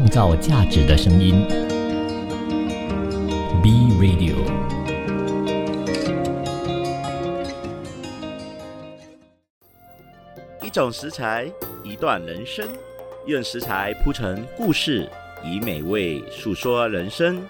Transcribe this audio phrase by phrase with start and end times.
[0.00, 1.46] 创造价值的声音。
[3.62, 4.34] B Radio。
[10.62, 11.52] 一种食材，
[11.84, 12.66] 一段人生，
[13.26, 15.06] 用食材铺成故事，
[15.44, 17.42] 以美味诉说人生。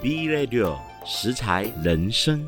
[0.00, 0.74] B Radio
[1.06, 2.44] 食材人生，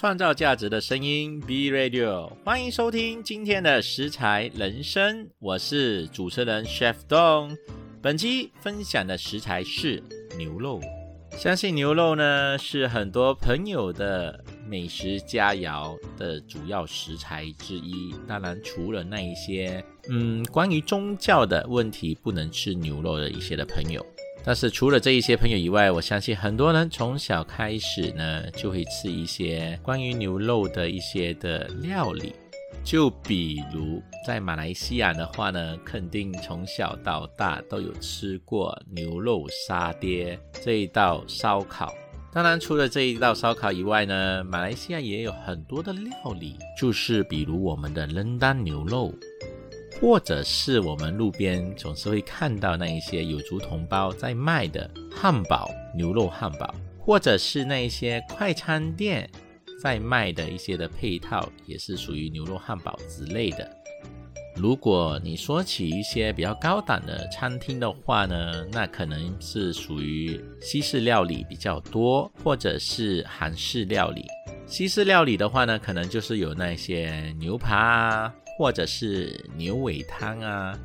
[0.00, 1.38] 创造价值的声音。
[1.40, 7.54] B Radio 欢迎收听今天的食材人生，我是主持人 Chef Dong。
[8.00, 10.02] 本期分享的食材是
[10.38, 10.80] 牛肉。
[11.32, 18.14] 相信牛肉呢是很多朋友的美食佳肴的主要食材之一。
[18.26, 24.04] 当然，除了那一些嗯关于宗教的问题不能吃牛肉的一些的朋友，
[24.42, 32.32] 但是除了这一些朋友以外，我相信很多人从小开始呢就会吃一些关于牛肉的一些的料理。
[32.82, 41.94] 就比如在马来西亚的话呢，肯定从小到大都有吃过牛肉沙爹这一道烧烤。
[42.32, 49.12] 当然，除了这一道烧烤以外呢，马来西亚也有很多的料理，就是比如我们的冷丹牛肉，
[50.00, 59.28] 或者是我们路边总是会看到那一些有族同胞在卖的汉堡、牛肉汉堡，或者是那一些快餐店。
[59.82, 63.66] 在卖的一些的配套也是属于牛肉汉堡之类的。
[64.54, 74.26] 如果你说起一些比较高档的餐厅的话呢，那可能是属于西式料理比较多，或者是韩式料理。
[74.66, 80.78] 西式料理的话呢，可能就是有那些牛扒啊，或者是牛尾汤啊，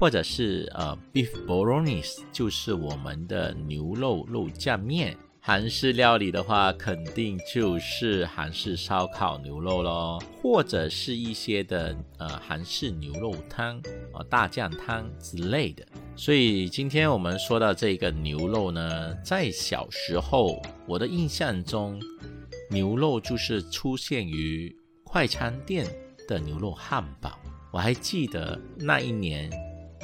[0.00, 5.14] 或者是呃 beef bolognese，就是我们的牛肉肉酱面。
[5.38, 13.76] 韩式料理的话，肯定就是韩式烧烤牛肉咯，或者是一些的呃韩式牛肉汤
[14.14, 15.84] 啊大酱汤之类的。
[16.16, 22.00] 所以今天我们说到这个牛肉呢，在小时候我的印象中，
[22.70, 25.86] 牛肉就是出现于快餐店
[26.32, 27.38] 的牛肉汉堡。
[27.70, 29.50] 我还记得那一年。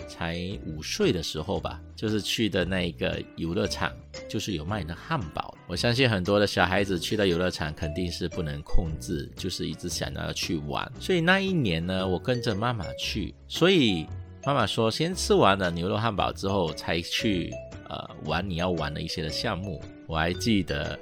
[0.08, 3.92] 才五岁的时候吧，就是去的那个游乐场，
[4.26, 5.54] 就是有卖的汉堡。
[5.66, 10.90] 我相信很多的小孩子去到游乐场，肯定是不能控制，就是一直想要去玩。
[10.98, 14.06] 所以那一年呢，我跟着妈妈去，所以
[14.46, 17.52] 妈妈说先吃完了牛肉汉堡之后，才去
[17.88, 19.82] 呃玩你要玩的一些的项目。
[20.06, 20.98] 我还记得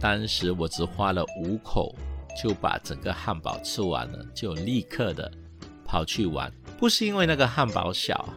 [0.00, 1.94] 当时我只花了五口
[2.42, 5.30] 就把整个汉堡吃完了，就立刻的
[5.84, 8.28] 跑去玩，不是因为那个汉堡小。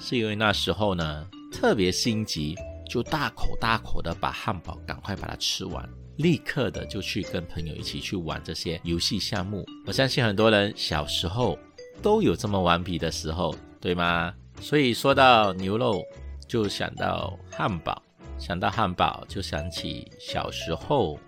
[0.00, 2.54] 是因为那时候呢特别心急，
[2.88, 5.84] 就大口大口的把汉堡赶快把它吃完，
[6.18, 9.66] 立刻的就去跟朋友一起去玩这些游戏项目。
[9.86, 11.58] 我相信很多人小时候
[12.00, 14.32] 都有这么顽皮的时候，对吗？
[14.60, 16.00] 所以说到牛肉，
[16.46, 18.00] 就想到汉堡，
[18.38, 21.18] 想到汉堡就想起小时候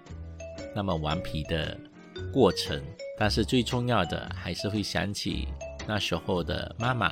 [0.76, 1.76] 那么顽皮的
[2.32, 2.82] 过程。
[3.18, 5.48] 但是最重要的还是会想起
[5.86, 7.10] 那时候的妈妈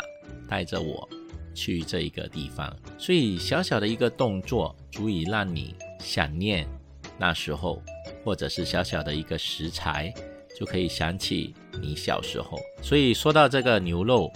[0.48, 1.08] 带着我。
[1.54, 6.64] 去这一个地方，所以小小的一个动作，足以让你想念
[7.18, 7.82] 那时候，
[8.22, 10.14] 或者是小小的一个食材，
[10.56, 11.52] 就可以想起
[11.82, 12.60] 你小时候。
[12.80, 14.32] 所以说到这个牛肉，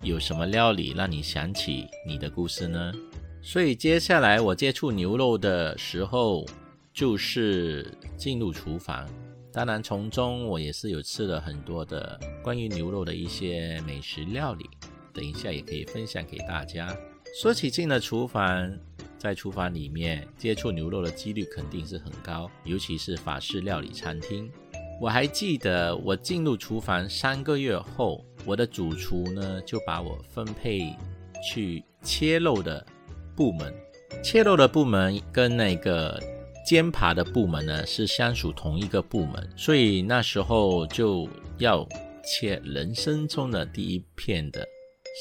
[0.00, 2.90] 有什么料理让你想起你的故事呢？
[3.42, 6.46] 所以接下来我接触牛肉的时候，
[6.94, 9.06] 就是进入厨房，
[9.52, 14.68] 当然从中我也是有吃了很多的关于牛肉的一些美食料理。
[15.12, 16.96] 等一下也可以分享给大家。
[17.38, 18.72] 说起进了厨房，
[19.18, 24.50] 在厨房里面接触牛肉的几率肯定是很高，尤其是法式料理餐厅。
[25.00, 30.96] 我还记得我进入厨房三个月后，我的主厨呢就把我分配
[31.42, 32.84] 去切肉的
[33.36, 33.74] 部门。
[34.22, 36.22] 切肉的部门跟那个
[36.64, 41.28] 煎扒的部门呢是相属同一个部门，所以那时候就
[41.58, 41.86] 要
[42.24, 44.66] 切人生中的第一片的。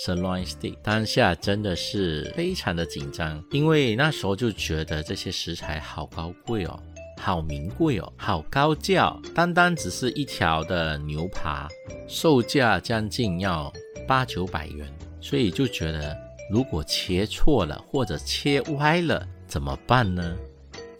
[0.06, 6.80] Sirloin steak，当下真的是非常的紧张，因为那时候就觉得这些食材好高贵哦，
[7.18, 11.68] 好名贵哦，好高价，单单只是一条的牛扒，
[12.08, 13.70] 售价将近要
[14.08, 14.88] 八九百元，
[15.20, 16.18] 所以就觉得
[16.50, 20.38] 如果切错了或者切歪了怎么办呢？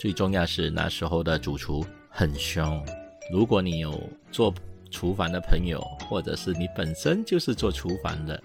[0.02, 2.84] 最重要是那时候的主厨很凶，
[3.32, 4.02] 如果你有
[4.32, 4.52] 做
[4.90, 8.42] 厨房的朋友，或者是你本身就是做厨房的。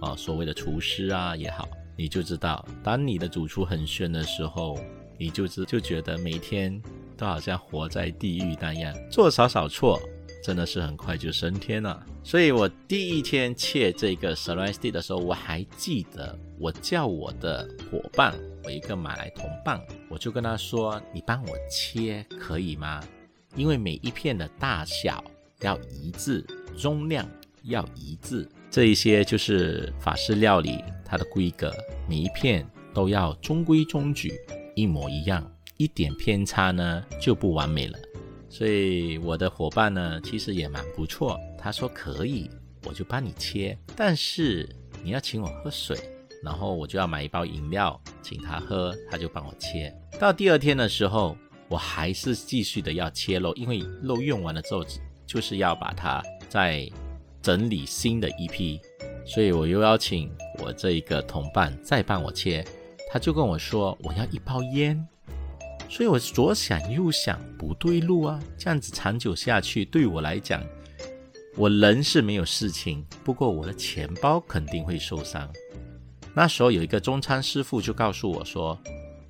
[0.00, 4.78] 啊，所谓的厨师啊也好，你就知道，当你的主厨很炫的时候，
[5.18, 6.80] 你就知就觉得每天
[7.16, 10.00] 都好像活在地狱那样，做少少错
[10.44, 12.06] 真的是很快就升天了。
[12.22, 18.32] 所以我第一天切这个 sirloin steak 的时候，我还记得我叫我的伙伴，
[18.64, 23.02] 我一个马来同伴，我就跟他说：“你帮我切可以吗？
[23.54, 25.22] 因为每一片的大小
[25.60, 26.44] 要一致，
[26.76, 27.28] 重量
[27.64, 31.72] 要一致，这一些就是法式料理它的规格，
[32.08, 34.32] 每一片都要中规中矩，
[34.74, 35.46] 一模一样，
[35.76, 37.98] 一点偏差呢就不完美了。”
[38.48, 41.38] 所以我的伙伴呢，其实也蛮不错。
[41.58, 42.48] 他说可以，
[42.84, 44.68] 我就帮你切，但是
[45.02, 45.98] 你要请我喝水，
[46.44, 49.92] 然后我就要买一包饮料请他喝，他就帮我切。
[50.20, 51.36] 到第二天的时候，
[51.68, 54.84] 我还是继续的要切肉，因为肉用完了之后，
[55.26, 56.88] 就是要把它再
[57.40, 58.80] 整理新的一批，
[59.26, 60.30] 所以我又邀请
[60.62, 62.64] 我这一个同伴再帮我切。
[63.10, 65.02] 他就跟我说，我要一包烟。
[65.88, 68.40] 所以我左想右想，不对路啊！
[68.58, 70.60] 这样子长久下去，对我来讲，
[71.56, 75.48] 我人是没有事情，不过我的钱包肯定会受伤。
[76.34, 78.76] 那时候有一个中餐师傅就告诉我说：“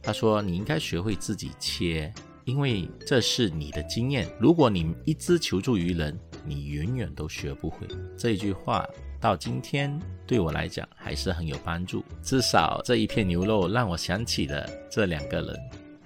[0.02, 2.12] 他说你应该学会自己切，
[2.44, 4.26] 因为这是你的经验。
[4.40, 7.86] 如果你一直求助于人，你永远都学不会。”
[8.16, 8.88] 这一句话
[9.20, 12.02] 到今天对我来讲还是很有帮助。
[12.22, 15.54] 至少这一片牛肉让我想起了这两个人。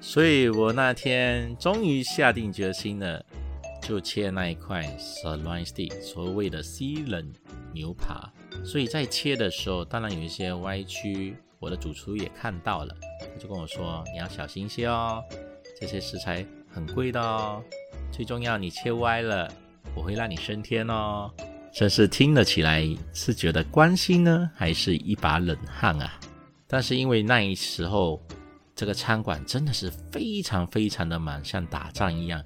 [0.01, 3.25] 所以我那天终于下定决心了，
[3.83, 7.33] 就切那一块 sirloin steak，所谓的西冷
[7.73, 8.33] 牛扒。
[8.65, 15.23] 所以在切的时候，当然有一些歪曲，我的主厨也看到了，他就跟我说：“你要小心些哦，
[15.81, 17.63] 这些食材很贵的哦。
[18.13, 19.51] 最重要，你切歪了，
[19.95, 21.31] 我会让你升天哦。”
[21.73, 26.19] 真是听了起来是觉得关心呢，还是一把冷汗啊？
[26.67, 28.23] 但是因为那一时候。
[28.79, 32.41] 这个餐馆真的是非常非常的忙，像打仗一样。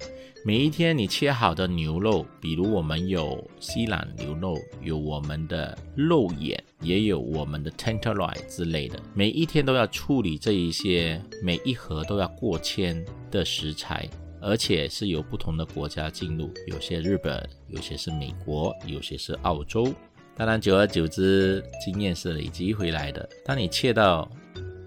[0.45, 14.05] 每一天你切好的牛肉，比如我们有西兰牛肉，有我们的肉眼，也有我们的 tenderloin 之类的，每一天都要处理这一些，每一盒都要过千的食材，
[14.41, 19.93] 而且是由不同的国家进入，有些日本，有些是美国，有些是澳洲。
[20.35, 23.29] 当然，久而久之，经验是累积回来的。
[23.45, 24.29] 当你切到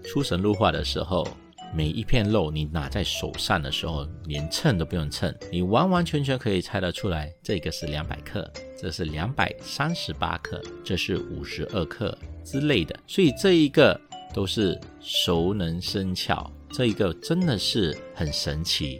[0.03, 1.27] 出神入化的时候，
[1.73, 12.97] 每一片肉你拿在手上的时候，连称都不用称，你完完全全可以猜得出来，这个是两百克，这是两百三十八克，这是五十二克之类的。
[13.05, 13.99] 所以这一个
[14.33, 18.97] 都是熟能生巧，这一个真的是很神奇。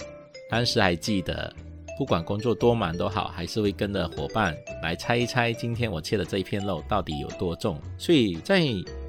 [0.50, 1.54] 当时还记得，
[1.98, 7.82] 不管工作多忙都好，还是会跟着伙伴来猜一猜，今天我切的这一片肉到底有多重。
[7.98, 8.62] 所以在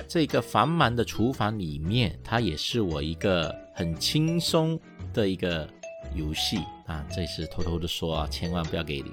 [0.09, 4.81] 这个繁忙的厨房里面，它也是我一个很轻松
[5.13, 5.69] 的一个
[6.17, 6.57] 游戏
[6.87, 7.05] 啊。
[7.15, 9.05] 这是偷偷的说啊，千万不要给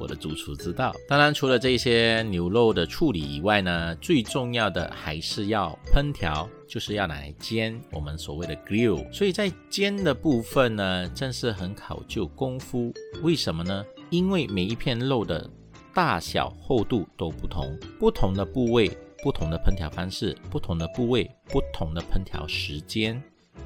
[0.00, 0.94] 我的主厨知道。
[1.06, 9.12] 当然，除了这些牛肉的处理以外呢，最重要的还是要烹调，就是要来煎，我们所谓的 grill。
[9.12, 12.90] 所以在煎的部分呢，真是很考究功夫。
[13.22, 13.84] 为什么呢？
[14.08, 15.50] 因为每一片肉的
[15.92, 18.90] 大小、厚度都不同，不同的部位。
[19.22, 23.20] 不同的烹调方式，不同的部位，不同的烹调时间。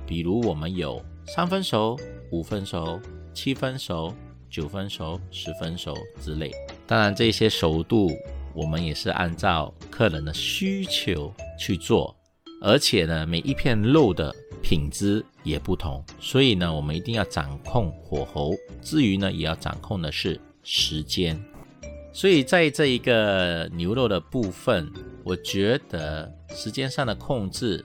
[0.06, 1.98] 比如我们有三分熟、
[2.30, 2.98] 五分熟、
[3.34, 4.12] 七分熟、
[4.48, 6.50] 九分熟、十分熟之类。
[6.86, 8.10] 当然，这些熟度
[8.54, 12.16] 我们也是按照客人的需求去做，
[12.62, 18.54] 而且呢，每一片肉的品质也不同，所以呢，我们一定要掌控火候。
[18.80, 21.38] 至于呢，也要掌控的是时间。
[22.14, 24.90] 所以在这一个牛肉的部分。
[25.24, 27.84] 我觉得时间上的控制，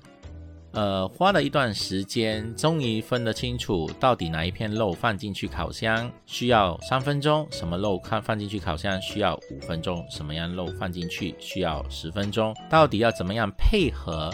[0.71, 14.31] 呃，花了一段时间，终于分得清楚，到底哪一片肉放进去烤箱需要三分钟，什么肉看放进去烤箱需要五分钟，什么样肉放进去需要十分钟，到底要怎么样配合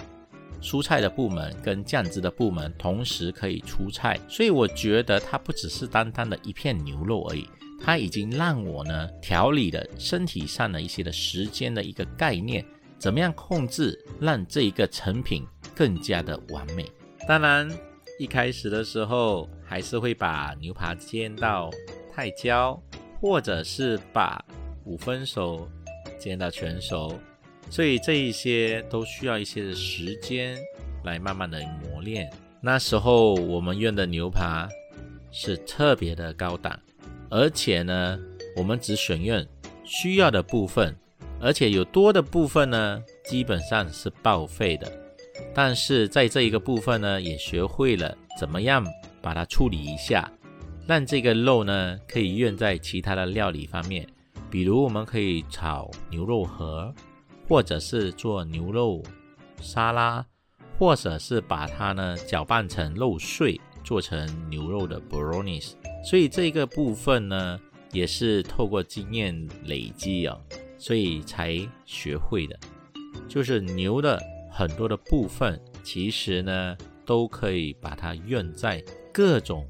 [0.62, 4.20] 蔬菜的部门跟酱汁的部门同时可以出菜。
[4.28, 7.48] 所以我觉得它不只是单单的一片牛肉而已，
[7.82, 12.66] 它已经让我呢调理了身体上的一些的时间的一个概念。
[13.04, 15.46] 怎么样控制，让这一个成品
[15.76, 16.90] 更加的完美？
[17.28, 17.70] 当然，
[18.18, 21.70] 一开始的时候还是会把牛扒煎到
[22.14, 22.82] 太焦，
[23.20, 24.42] 或者是把
[24.86, 25.68] 五分熟
[26.18, 27.20] 煎到全熟，
[27.70, 30.58] 所以这一些都需要一些的时间
[31.04, 32.32] 来慢慢的磨练。
[32.62, 34.70] 那时候我们用的牛扒
[35.30, 36.80] 是特别的高档，
[37.30, 38.18] 而且呢，
[38.56, 39.46] 我们只选用
[39.84, 40.96] 需要的部分。
[41.44, 44.90] 而且有多的部分呢，基本上是报废的。
[45.54, 48.86] 但是在这一个部分呢，也学会了怎么样
[49.22, 50.32] 把它处理一下，
[50.88, 54.08] 让这个肉呢可以用在其他的料理方面，
[54.50, 56.94] 比如我们可以炒牛肉盒，
[57.50, 59.04] 或者是做牛肉
[59.60, 60.26] 沙拉，
[60.80, 65.74] 或者是把它呢搅拌成肉碎，做成牛肉的 bolognese。
[66.06, 67.60] 所以这个部分呢，
[67.92, 70.40] 也是透过经验累积哦，
[70.84, 72.60] 所以才学会的。
[73.30, 74.22] 就是牛的
[74.52, 79.66] 很多的部分，其实呢都可以把它用在各种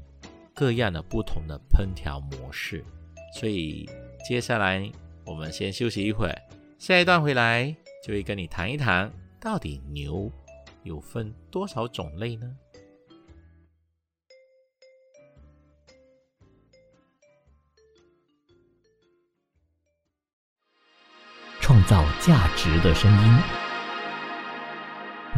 [0.52, 2.84] 各样的不同的烹调模式。
[3.32, 3.88] 所以
[4.28, 4.90] 接下来
[5.24, 6.36] 我们先休息一会儿，
[6.80, 7.72] 下一段回来
[8.04, 9.08] 就会跟你谈一谈，
[9.40, 10.28] 到底牛
[10.82, 12.50] 有分多少种类呢？
[21.66, 23.38] 创造价值的声音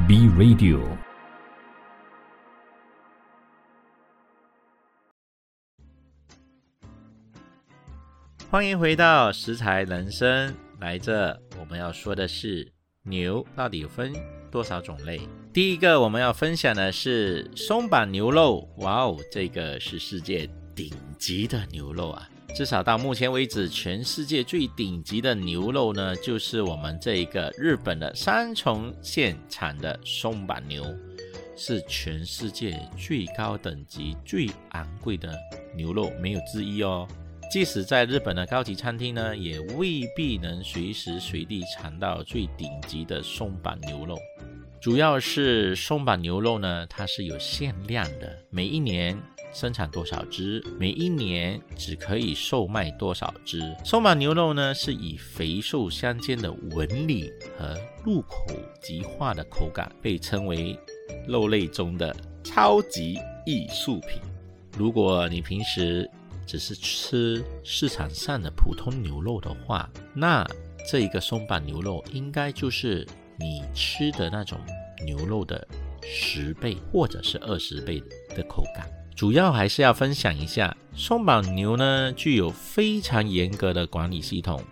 [0.09, 0.83] ，B Radio。
[8.51, 12.73] 欢迎回到食材人生，来这我们要说的是
[13.05, 14.13] 牛到底分
[14.51, 15.21] 多少种类？
[15.53, 20.91] 第一个我们要分享的是松板牛肉，哇哦，这个是世界顶
[21.21, 22.29] 级的牛肉啊！
[22.55, 30.83] 至少到目前为止，全世界最顶级的牛肉呢，就是我们这一个日本的三重县产的松板牛，
[31.55, 35.35] 是全世界最高等级、最昂贵的
[35.75, 37.07] 牛肉，没有之一哦。
[37.53, 44.19] 即使在日本的高级餐厅呢，也未必能随时随地尝到最顶级的松板牛肉。
[44.81, 49.21] 主要是松板牛肉呢，它是有限量的，每一年。
[49.57, 53.75] 生产多少只，每一年只可以售卖多少只。
[53.83, 58.45] 松板牛肉呢，是以肥瘦相间的纹理和入口
[58.83, 60.79] 即化的口感，被称为
[61.27, 64.21] 肉类中的超级艺术品。
[64.77, 66.07] 如果你平时
[66.47, 70.47] 只是吃市场上的普通牛肉的话，那
[70.87, 73.09] 这一个松板牛肉应该就是
[73.39, 74.61] 你吃的那种
[75.03, 75.67] 牛肉的
[76.03, 78.03] 十倍或者是二十倍
[78.37, 78.87] 的口感。
[79.17, 84.63] 主要还是要分享一下，松板牛呢具有非常严格的管理系统。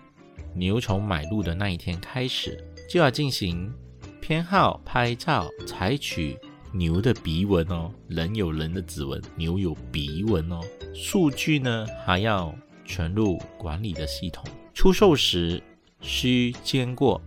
[0.53, 3.73] 牛从买入的那一天开始，就要进行
[4.21, 6.39] 偏好、拍照、采取
[6.73, 10.61] 牛的鼻纹哦，人有人的指纹，牛有鼻纹哦。
[10.95, 14.45] 数据呢还要存入管理的系统。
[14.75, 15.63] 出售时
[16.03, 17.19] 需经过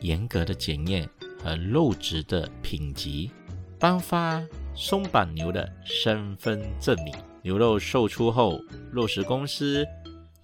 [0.00, 1.08] 严格的检验
[1.42, 3.30] 和肉质的品级，
[3.78, 4.44] 颁发。
[4.80, 7.12] 松板牛的身份证明。
[7.42, 8.60] 牛肉售出后，
[8.92, 9.84] 肉食公司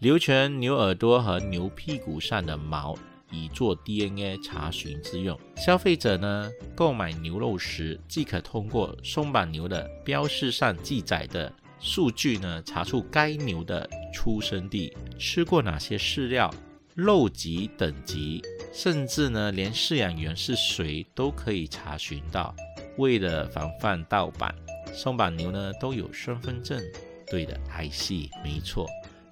[0.00, 2.96] 留存牛耳朵和牛屁股上的毛，
[3.30, 5.38] 以做 DNA 查询之用。
[5.56, 16.52] 消费者呢，购买牛肉时，即可通过松板牛的标识上记载的数据呢，查出该牛的出生地、吃过哪些饲料、
[16.96, 22.52] 肉级等级，甚至呢，连饲养员是谁都可以查询到。
[22.96, 24.54] 为了防范盗版，
[24.92, 26.80] 松板牛呢都有身份证。
[27.26, 28.86] 对的，IC 没错，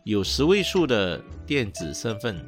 [0.04, 2.44] 有十位数的电子身份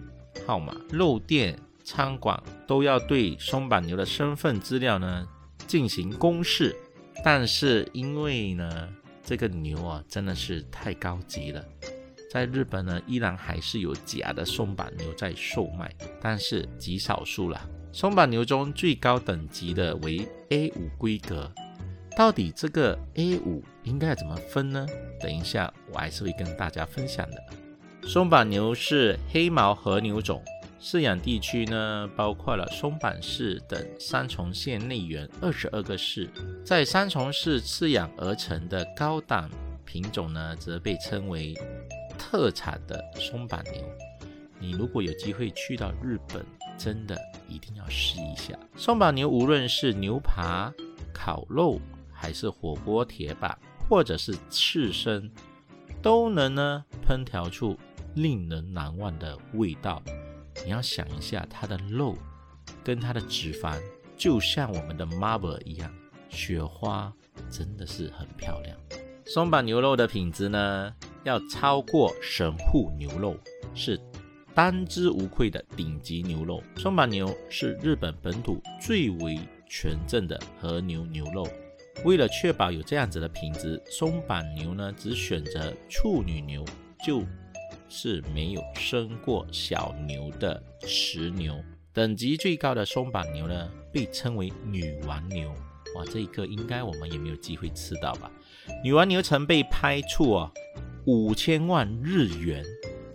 [0.46, 0.74] 号码。
[0.90, 5.28] 肉店、餐馆都要对松板牛的身份资料呢
[5.66, 6.74] 进行公示。
[7.22, 8.88] 但是因为呢
[9.22, 11.64] 这个牛啊真的是太高级了，
[12.30, 17.60] 在日本呢依然还是有假的松板牛在售卖，但是极少数了。
[17.94, 21.48] 松板牛中最高等级的为 A 五规格，
[22.16, 24.84] 到底这个 A 五应该怎么分呢？
[25.20, 27.36] 等一下我还是会跟大家分享的。
[28.02, 30.42] 松板牛是黑毛和牛种，
[30.82, 36.28] 饲养地区呢包括了松板市等三重县内原二十二个市，
[36.66, 39.48] 在三重市饲养而成的高档
[39.84, 41.54] 品种呢，则被称为
[42.18, 43.80] 特产的松板牛。
[44.64, 46.42] 你如果有机会去到日本，
[46.78, 50.72] 真的一定要试一下松板牛，无论是牛扒、
[51.12, 51.78] 烤肉，
[52.10, 55.30] 还是火锅铁板，或者是刺身，
[56.00, 57.78] 都能呢烹调出
[58.14, 60.02] 令人难忘的味道。
[60.64, 62.16] 你要想一下，它的肉
[62.82, 63.78] 跟它的脂肪
[64.16, 65.92] 就像我们的 marble 一样，
[66.30, 67.12] 雪花
[67.50, 68.74] 真的是很漂亮。
[69.26, 73.36] 松板牛肉的品质呢，要超过神户牛肉，
[73.74, 74.00] 是。
[74.54, 81.46] 当之无愧的顶级牛肉，松板牛是日本本土最为纯正的和牛牛肉。
[82.04, 86.64] 为了确保有这样子的品质，松板牛呢只选择处女牛，
[87.04, 87.24] 就
[87.88, 91.60] 是没有生过小牛的雌牛。
[91.92, 95.52] 等级最高的松板牛呢，被称为女王牛。
[95.96, 98.30] 哇，这一个应该我们也没有机会吃到吧？
[98.82, 100.52] 女王牛曾被拍出啊
[101.06, 102.64] 五千万日元。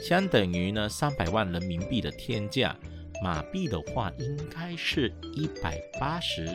[0.02, 2.76] 相等于呢三百万人民币的天价，
[3.22, 6.48] 马币的话应该是一百八十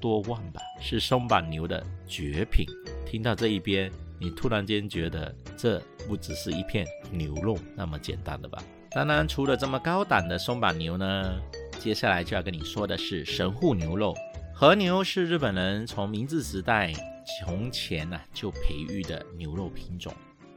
[0.00, 2.66] 多万吧，是松板牛的绝品。
[3.06, 8.62] 听到这一边，你突然间觉得这不只是一片牛肉那么简单的吧？
[8.90, 11.40] 当然，除了这么高档的松板牛呢，
[11.78, 14.14] 接下来就要跟你说的是神户牛肉。
[14.54, 16.92] 和牛是日本人从明治时代
[17.40, 20.12] 从前呢就培育的牛肉品种，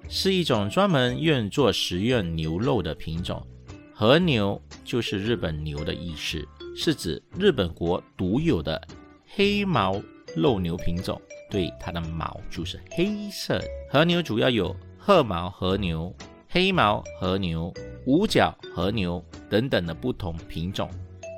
[0.09, 3.45] 是一种专门用作食用牛肉的品种。
[3.93, 6.45] 和牛就是日本牛的意思，
[6.75, 8.81] 是指日本国独有的
[9.27, 10.01] 黑毛
[10.35, 11.21] 肉牛品种。
[11.49, 13.61] 对，它的毛就是黑色。
[13.89, 16.13] 和牛主要有褐毛和牛、
[16.49, 17.73] 黑毛和牛、
[18.05, 20.89] 五角和牛等等的不同品种，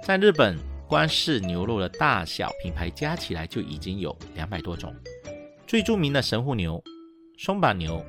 [0.03, 0.57] 在日本。
[0.89, 4.95] 光是牛肉的大小品牌加起来就已经有两百多种，
[5.67, 6.81] 最著名的神户牛、
[7.37, 8.01] 松板牛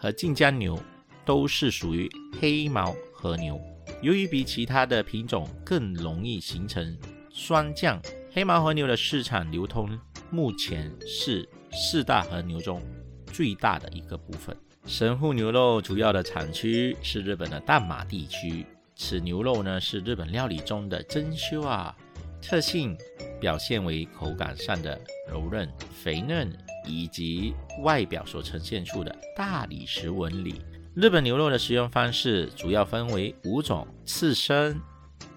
[0.00, 0.80] 和晋江牛
[1.26, 2.08] 都是属于
[2.40, 3.60] 黑毛和牛。
[4.00, 6.96] 由于比其他的品种更容易形成
[7.30, 8.00] 霜降，
[8.32, 9.98] 黑毛和牛的市场流通
[10.30, 12.82] 目前是四大和牛中
[13.26, 14.56] 最大的一个部分。
[14.86, 18.64] 神户牛肉主要的产区是日本的淡马地区，
[18.96, 21.94] 此牛肉呢是日本料理中的珍馐啊。
[22.40, 22.96] 特性
[23.38, 24.98] 表现为口感上的
[25.30, 25.70] 柔韧、
[26.02, 26.50] 肥嫩，
[26.86, 30.60] 以及外表所呈现出的大理石纹理。
[30.94, 34.80] 日本牛肉的食用方式主要分为五种：刺身、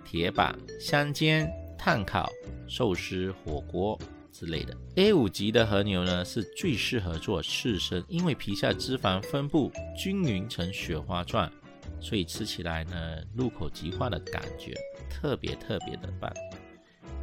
[0.04, 2.30] 铁板、香煎、炭烤、
[2.68, 3.98] 寿司、火锅
[4.32, 4.76] 之类的。
[4.96, 11.52] A 五级的和牛呢，是最适合做刺身，因为皮下脂肪分布均匀成雪花状，
[12.02, 14.74] 所以吃起来呢，入口即化的感觉
[15.08, 16.34] 特别特别的棒。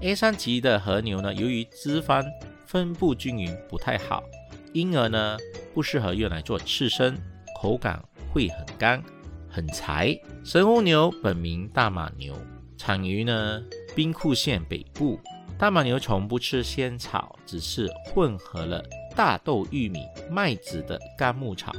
[0.03, 2.25] A 三级的和牛呢，由于脂肪
[2.65, 4.25] 分布均匀不太好，
[4.73, 5.37] 因而呢
[5.75, 7.15] 不适合用来做刺身，
[7.61, 8.03] 口感
[8.33, 9.03] 会很干
[9.47, 10.19] 很柴。
[10.43, 12.35] 神户牛本名大马牛，
[12.79, 13.63] 产于呢
[13.95, 15.21] 兵库县北部。
[15.59, 18.83] 大马牛从不吃鲜草，只是混合了
[19.15, 21.71] 大豆、玉米、麦子的干牧草，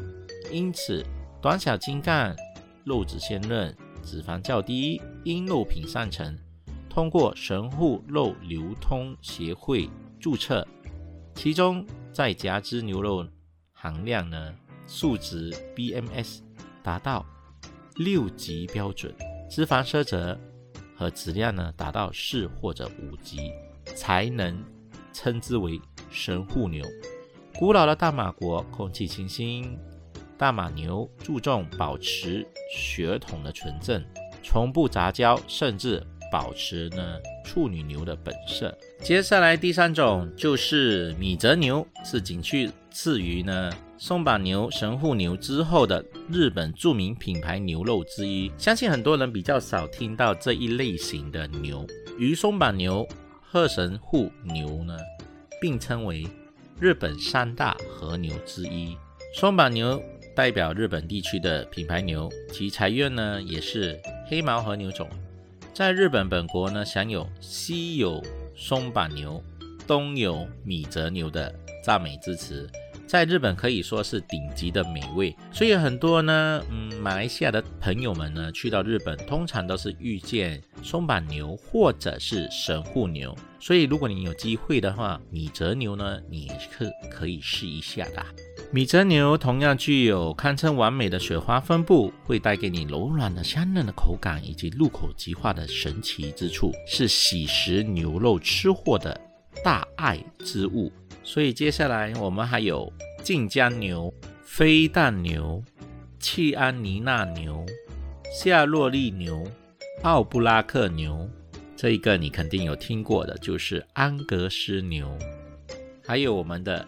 [0.52, 1.04] 因此
[1.42, 2.36] 短小精干，
[2.84, 6.38] 肉质鲜嫩，脂肪较低，因肉品上乘。
[6.94, 10.68] 通过神户肉流通协会注册，
[11.34, 13.26] 其中在夹汁牛肉
[13.72, 14.54] 含量呢，
[14.86, 16.40] 数值 BMS
[16.84, 17.26] 达到
[17.96, 19.16] 六级标准，
[19.50, 20.38] 脂肪色泽
[20.94, 23.54] 和质量呢达到四或者五级，
[23.96, 24.62] 才能
[25.14, 26.86] 称之为神户牛。
[27.58, 29.80] 古老的大马国空气清新，
[30.38, 34.04] 大马牛注重保持血统的纯正，
[34.44, 36.06] 从不杂交，甚至。
[36.32, 38.76] 保持呢处女牛的本色。
[39.02, 42.42] 接下来第三种就是米泽牛，是仅
[42.90, 48.52] 次于呢松板牛、神户牛之后的日本著名品牌牛肉之一。
[48.58, 51.86] 相信很多人比较少听到这一类型的牛，
[52.18, 53.08] 与松板牛
[53.42, 54.98] 和神户牛呢
[55.62, 56.28] 并称为
[56.80, 58.98] 日本三大和牛之一。
[59.36, 60.02] 松板牛
[60.36, 65.10] 代表日本地区的品牌牛，其财运呢也是黑毛和牛种。
[65.74, 68.22] 在日本本国呢，享有西有
[68.56, 69.42] 松板牛，
[69.88, 72.70] 东有米泽牛的赞美之词，
[73.08, 75.34] 在日本可以说是顶级的美味。
[75.50, 83.34] 所以很多呢，嗯，马来西亚的朋友们呢，去到日本通常都是遇见松板牛或者是神户牛。
[83.58, 88.26] 所以如果你有机会的话，米泽牛呢，你可可以试一下的。
[88.74, 99.20] 米泽牛同样具有堪称完美的雪花分布，会带给你柔软的香嫩的口感以及入口即化的神奇之处，是喜食牛肉吃货的
[99.62, 100.90] 大爱之物。
[101.22, 102.90] 所以接下来我们还有
[103.22, 105.62] 晋江牛、飞蛋牛、
[106.18, 107.66] 契安尼纳牛、
[108.34, 109.46] 夏洛利牛、
[110.04, 111.30] 奥布拉克牛，
[111.76, 115.14] 这一个你肯定有听过的，就是安格斯牛，
[116.08, 116.88] 还有我们的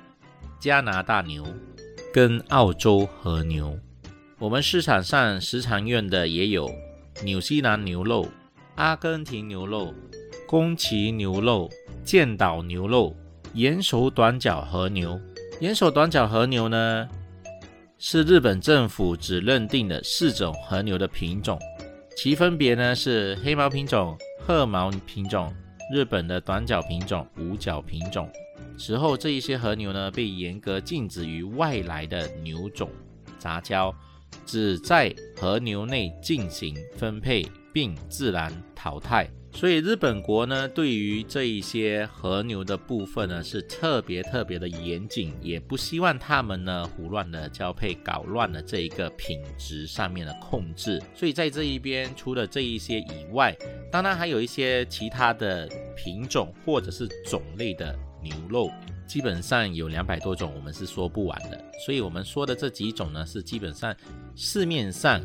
[0.62, 1.46] 加拿大牛。
[2.14, 3.76] 跟澳洲和牛，
[4.38, 6.70] 我们市场上时常用的也有
[7.24, 8.28] 纽西兰牛肉、
[8.76, 9.92] 阿根廷牛肉、
[10.46, 11.68] 宫崎牛肉、
[12.04, 13.16] 剑岛牛肉、
[13.56, 15.20] 岩手短角和牛。
[15.60, 17.10] 岩手短角和牛呢，
[17.98, 21.60] 是日本政府只认定的四种和牛的品种，
[22.16, 25.52] 其分别呢是黑毛品种、褐毛品种、
[25.92, 28.30] 日本的短角品种、五角品种。
[28.78, 32.90] 此后，这一些和牛呢被严格禁止与外来的牛种
[33.38, 33.94] 杂交，
[34.46, 39.30] 只在和牛内进行分配并自然淘汰。
[39.56, 51.00] 所以日本国呢，对于这一些和牛的部分呢，是特别特别的严谨，也不希望他们呢胡乱的交配，搞乱了这一个品质上面的控制。
[51.14, 53.56] 所以在这一边，除了这一些以外，
[53.92, 58.72] 当然还有一些其他的品种或者是种类的牛肉，
[59.06, 61.64] 基本上有两百多种，我们是说不完的。
[61.86, 63.96] 所以我们说的这几种呢，是基本上
[64.36, 65.22] 市面上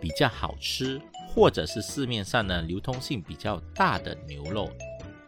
[0.00, 1.00] 比较好吃。
[1.32, 4.68] 或者是市面上呢流通性比较大的牛肉，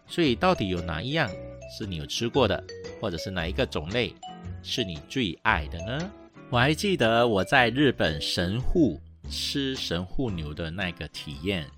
[0.08, 1.30] 所以到底有哪一样
[1.78, 2.60] 是你有吃过的，
[3.00, 4.12] 或者是哪一个种类
[4.64, 6.10] 是你最爱的呢？
[6.50, 11.70] 我还记得我在日本神户吃神户牛的那个体验。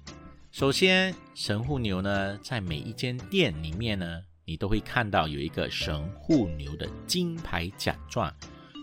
[0.51, 8.33] 首先，神户牛呢，在每一间店里面呢，你都会看到有一个神户牛的金牌奖状。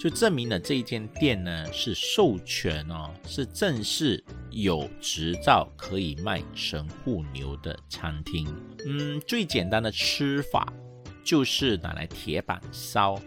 [0.01, 8.47] 就证明了这一间店呢是授权哦，是正式有执照可以卖神户牛的餐厅。
[8.87, 10.73] 嗯，最简单的吃法
[11.23, 13.21] 就是拿来铁板烧，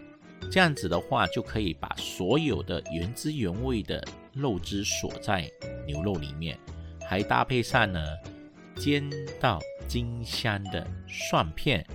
[0.51, 5.49] 这样子的话就可以把所有的原汁原味的肉汁锁在
[5.87, 6.59] 牛肉里面，
[7.07, 8.03] 还搭配上呢
[8.75, 11.87] 煎到金香的蒜片，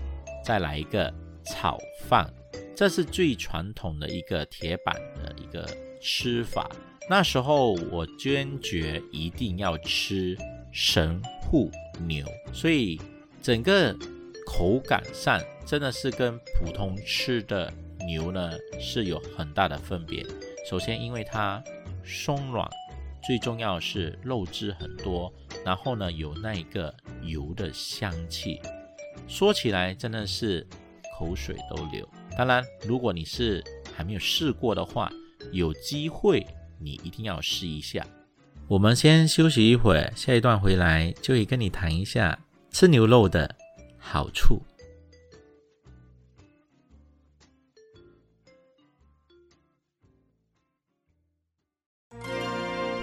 [0.51, 2.29] 再来一个炒饭。
[2.75, 5.65] 这是最传统的一个铁板的一个
[6.03, 6.69] 吃法。
[7.09, 10.37] 那时候我坚决一定要吃
[10.73, 13.01] 神户牛，所以
[13.41, 13.97] 整个
[14.45, 17.73] 口感上真的是跟普通吃的
[18.05, 20.27] 牛呢是有很大的分别。
[20.69, 21.63] 首先，因为它
[22.05, 22.69] 松软，
[23.23, 25.33] 最重要是肉质很多，
[25.65, 28.61] 然后呢有那一个油的香气，
[29.31, 30.67] 说起来真的是
[31.17, 32.07] 口水都流。
[32.37, 33.63] 当然，如果你是
[33.95, 35.11] 还没有试过的话，
[35.53, 36.45] 有机会
[36.79, 38.05] 你一定要试一下。
[38.67, 42.37] 我们先休息一会儿，下一段回来就会跟你谈一下
[42.71, 43.55] 吃牛肉的
[43.99, 44.61] 好处。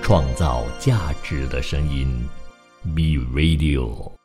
[0.01, 2.27] 创造价值的声音
[2.83, 4.16] ，Be Radio。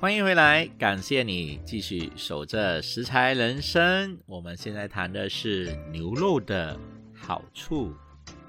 [0.00, 4.16] 欢迎回来，感谢你继续守着食材人生。
[4.26, 6.78] 我们现在谈的是牛肉的
[7.12, 7.92] 好处。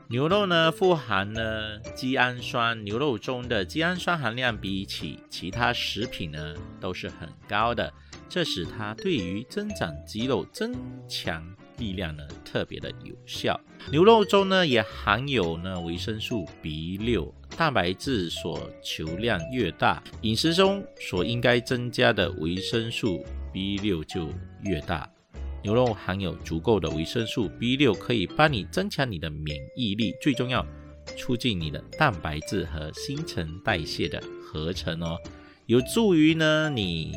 [0.07, 7.91] 牛肉呢，富含呢肌氨酸，牛肉中的肌氨酸含量比起其他食品呢，都是很高的，
[8.29, 10.75] 这使它对于增长肌肉、增
[11.07, 11.43] 强
[11.79, 13.59] 力量呢，特别的有效。
[13.91, 17.33] 牛肉中呢，也含有呢维生素 B 六。
[17.59, 24.29] 蛋白质所求量越大，饮食中所应该增加的维生素 B 六就
[24.63, 25.11] 越大。
[25.61, 30.65] 牛肉含有足够的维生素 B 六，可以帮你增强你的免疫力，最重要，
[31.17, 35.17] 促进你的蛋白质和新陈代谢的合成哦，
[35.65, 37.11] 有助于呢你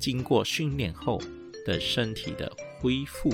[0.00, 1.22] 经过训练后
[1.64, 3.32] 的身体的恢复。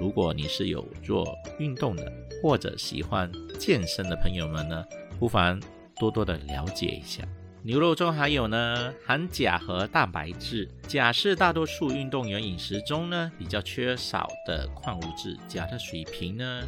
[0.00, 2.10] 如果你是有做运动的，
[2.42, 4.82] 或者喜欢健身的朋友们呢？
[5.24, 5.58] 不妨
[5.96, 7.26] 多多的了解一下，
[7.62, 10.68] 牛肉中还有呢含钾和蛋白质。
[10.86, 16.62] 钾是大多数运动员饮食中呢比较缺少的矿物质，钾的水平呢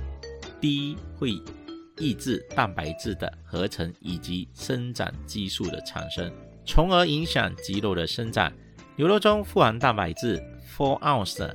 [0.59, 1.39] 低会
[1.99, 6.33] 抑制蛋白质的合成以及生长激素的产生，
[6.65, 8.51] 从而影响肌肉的生长。
[8.97, 10.43] 牛肉中富含蛋白质
[10.75, 11.55] ，four ounce 的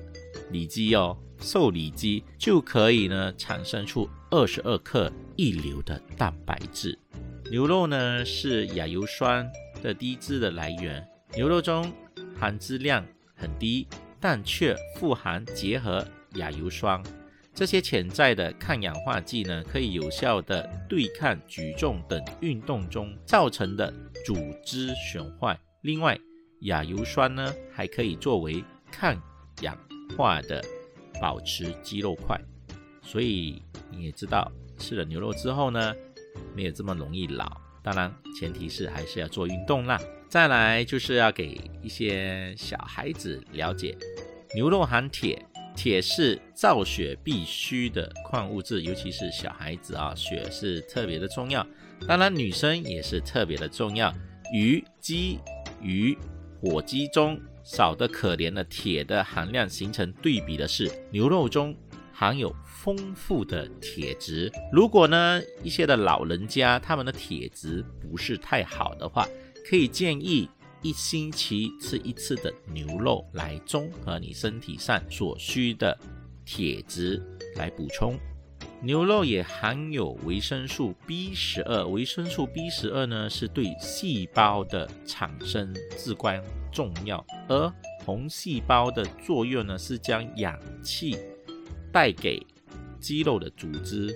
[0.52, 5.12] 里脊哦，瘦里肌就可以呢产生出二十二克。
[5.38, 6.96] 一流的蛋白质，
[7.50, 9.50] 牛肉呢是亚油酸
[9.82, 11.04] 的低脂的来源。
[11.36, 11.92] 牛肉中
[12.38, 13.88] 含脂量很低，
[14.20, 17.02] 但却富含结合亚油酸，
[17.56, 23.92] 这些潜在的抗氧化剂呢，可以有效的对抗举重等运动中造成的
[24.24, 25.60] 组织损坏。
[25.82, 26.20] 另外，
[26.64, 29.20] 亚油酸呢还可以作为抗
[29.62, 29.76] 氧
[30.16, 30.64] 化的，
[31.22, 32.38] 保持肌肉块。
[33.02, 34.52] 所以你也知道。
[34.80, 35.94] 吃了牛肉之后呢，
[36.56, 37.46] 没有这么容易老。
[37.84, 39.96] 当然，前提是还是要做运动啦。
[40.28, 43.96] 再来就是要给一些小孩子了解，
[44.56, 51.64] 牛肉含铁，铁是造血必须的矿物质，尤其是小孩子啊，血是特别的重要。
[52.08, 54.12] 当然，女生也是特别的重要。
[54.52, 55.38] 鱼、鸡、
[55.80, 56.18] 鱼、
[56.60, 57.40] 火鸡中
[57.74, 61.76] 少的可怜的铁的含量形成对比的是牛肉中。
[62.14, 64.52] 含有丰富的铁质。
[64.72, 69.28] 如果呢一些的老人家他们的铁质不是太好的话，
[69.68, 70.48] 可以建议
[70.84, 75.98] 一星期吃一次的牛肉来综合你身体上所需的
[76.46, 77.20] 铁质
[77.56, 78.20] 来补充。
[78.84, 86.40] 牛肉也含有维生素 B 十二，维生素 B 十二呢是对细胞的产生至关
[86.72, 87.74] 重要，而
[88.06, 91.18] 红细胞的作用呢是将氧气
[91.92, 92.46] 带给
[93.00, 94.14] 肌肉的组织。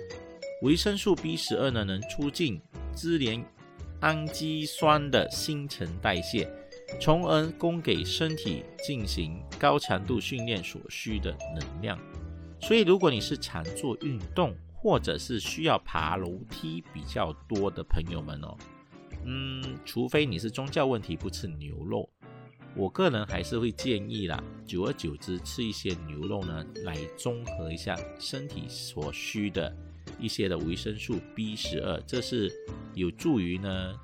[0.62, 2.60] 维生素 B 十二呢能促进
[2.94, 3.44] 支联
[4.00, 6.48] 氨基酸的新陈代谢，
[7.00, 11.98] 从而供给身体进行高强度训练所需的能量。
[12.60, 18.56] 所以，如果你是常做运动，或者是需要爬楼梯比较多的朋友们哦，
[19.24, 22.08] 嗯，除非你是宗教问题不吃牛肉，
[22.76, 29.74] 我个人还是会建议啦，久而久之吃一些牛肉呢，来综合一下身体所需的
[30.20, 32.52] 一些的维生素 B 十二，这是
[32.94, 33.94] 有助于呢，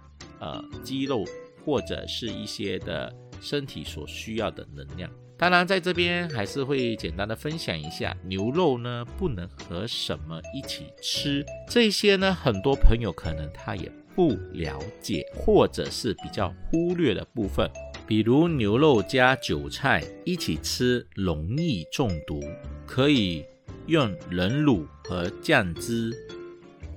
[0.41, 1.23] 呃，肌肉
[1.65, 5.11] 或者是一些的身体所需要的能量。
[5.37, 17.69] 当然，在这边还是会简单的分享一下，牛肉呢不能和什么一起吃，这些呢很多朋友可能他也不了解，或者是比较忽略的部分，
[18.13, 22.43] 比如牛肉加韭菜一起吃容易中毒，
[22.87, 23.43] 可以
[23.87, 26.13] 用人乳和酱汁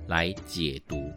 [0.08, 1.10] 来解毒。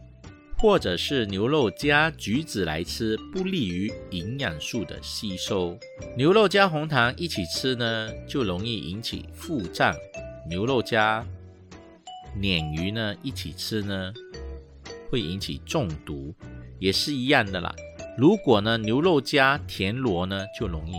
[0.57, 5.77] 或者是牛肉加橘子来吃，不利于营养素的吸收。
[6.15, 9.93] 牛肉加红糖一起吃呢，就容易引起腹胀。
[10.49, 11.27] 牛肉加
[12.37, 14.13] 鲶鱼呢一起吃呢，
[15.09, 16.33] 会引起中毒，
[16.79, 17.75] 也是一样的啦。
[18.19, 20.95] 如果呢牛肉加田螺呢，就容易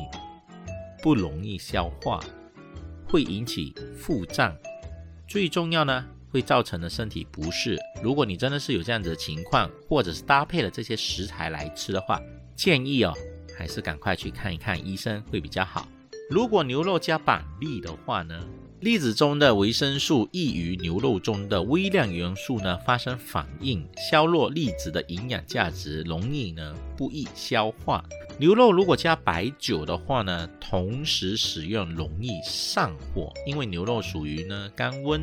[1.02, 2.18] 不容易消化，
[3.06, 4.56] 会引起腹胀。
[5.28, 6.02] 最重要呢。
[6.33, 7.76] 会造成的身体不适。
[8.00, 12.20] 如果你真的是有这样子的情况，或者是搭配了这些食材来吃的话，
[12.54, 13.12] 建议哦，
[13.59, 15.88] 还是赶快去看一看医生会比较好。
[16.30, 18.40] 如果牛肉加板栗的话呢，
[18.80, 28.02] 栗子中的维生素易与牛肉中的微量元素呢发生反应，削弱栗子的营养价值，容易呢不易消化。
[28.38, 35.22] 牛肉如果加白酒的话呢，同时使用容易上火，因为牛肉属于呢甘温。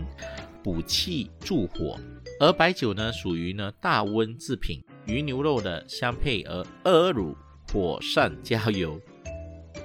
[0.63, 1.97] 补气助火，
[2.41, 7.35] 而白酒呢属于呢大温制品，与牛肉的相配而二乳
[7.71, 8.99] 火上加油。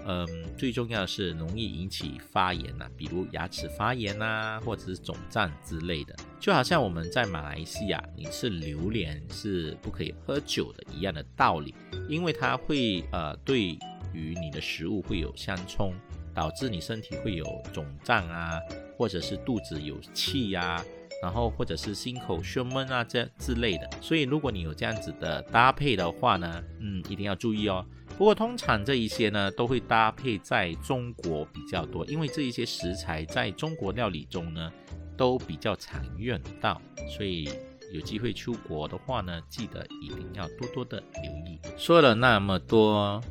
[0.06, 6.14] 嗯，最重要的是容易引起发炎呐，比如牙齿发炎呐，或者是肿胀之类的。
[6.40, 11.74] 就好像我们在马来西亚，你吃榴莲是不可以喝酒的一样的道理，
[12.08, 13.78] 因为它会呃对
[14.12, 15.94] 于你的食物会有相冲。
[16.34, 18.58] 导致你身体会有肿胀啊，
[18.96, 20.82] 或者是肚子有气呀，
[21.22, 23.88] 然后或者是心口胸闷啊这之类的。
[24.00, 27.86] 所以如果你有这样子的搭配的话呢，嗯，一定要注意哦。
[28.18, 34.70] 不过通常这一些呢都会搭配在中国比较多，因为这一些食材在中国料理中呢
[35.16, 37.48] 都比较常用到，所以
[37.92, 41.58] 有机会出国的话呢，记得一定要多多的留意。
[41.78, 43.22] 说了那么多。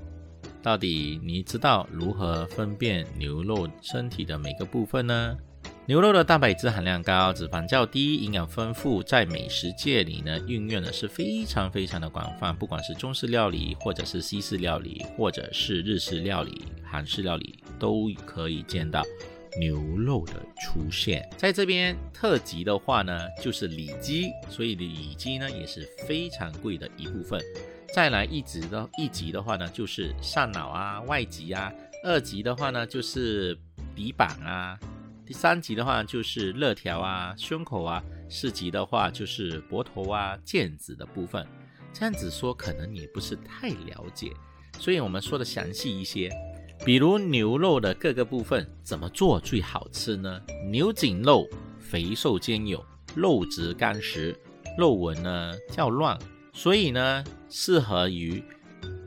[0.63, 5.35] 到底你知道如何分辨牛肉身体的每个部分呢？
[5.87, 19.03] 牛肉的蛋白质含量高，脂肪较低，营养丰富，在美食界里呢运用的是非常非常的广泛，不管是中式料理，或者是西式料理，或者是日式料理、韩式料理，都可以见到
[19.59, 21.27] 牛肉的出现。
[21.35, 27.41] 在这边特级的话呢，就是里脊，所以里脊呢也是非常贵的一部分。
[27.93, 31.73] 再来一级的一级的话呢，就是上脑啊、外脊啊；
[32.05, 33.57] 二级的话呢，就是
[33.93, 34.77] 鼻板啊；
[35.31, 41.47] 第三级的话就是肋条啊、胸口啊；四级的话就是脖头啊、腱子的部分。
[41.93, 44.33] 这样子说可能也不是太了解，
[44.77, 46.29] 所以我们说的详细一些。
[46.83, 50.41] 比如牛肉的各个部分怎么做最好吃呢？
[50.69, 51.47] 牛颈肉
[51.79, 54.37] 肥瘦兼有，肉质干实，
[54.77, 56.19] 肉纹呢较乱。
[56.51, 58.43] 所以呢，适合于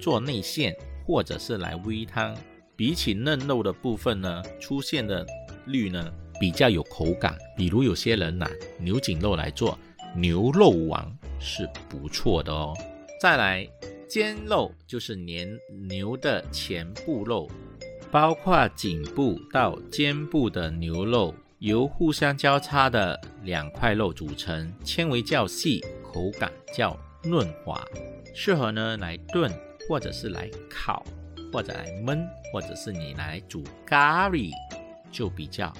[0.01, 2.35] 做内馅或者是来煨汤。
[2.77, 5.25] 比起嫩肉的部分呢，出现的
[5.67, 7.37] 绿呢比较有口感。
[7.57, 9.79] 比如有些人拿牛颈肉来做
[10.17, 11.07] 牛肉丸
[11.39, 12.75] 是不错的哦。
[13.21, 13.69] 再来，
[14.09, 15.49] 肩肉就是年
[15.89, 17.51] 牛的前部肉，
[18.11, 26.99] 包括颈部到肩部的牛肉，由互相交叉的两块肉组成，纤维较细，口感较。
[27.27, 27.83] 嫩滑，
[28.35, 29.51] 适合呢来炖，
[29.89, 31.03] 或者是来烤，
[31.51, 32.23] 或者来焖，
[32.53, 34.51] 或者是你来煮咖喱，
[35.15, 35.73] 就比较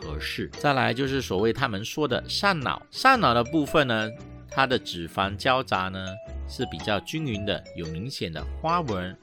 [0.00, 0.48] 合适。
[0.54, 4.10] 再来就是所谓他们说的上脑，上脑的部分呢，
[4.50, 6.06] 它的脂肪交杂呢
[6.48, 9.14] 是比较均匀的，有明显的花纹，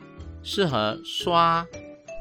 [0.44, 1.66] 适合刷，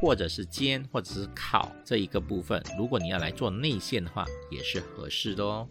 [0.01, 2.63] 或者是煎，或者是烤这一个部分。
[2.79, 5.69] 如果你要来做内馅的话，也是合适的哦。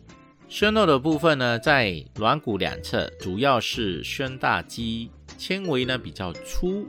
[0.48, 6.86] 宣肉的部分呢，在软骨两侧，主要是宣大肌，纤维呢比较粗。